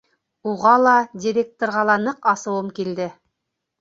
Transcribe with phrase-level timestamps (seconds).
[0.51, 0.93] Уға ла,
[1.25, 3.11] директорға ла ныҡ асыуым килде.